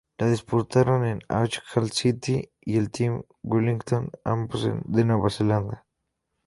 [0.17, 5.85] La disputaron el Auckland City y el Team Wellington, ambos de Nueva Zelanda.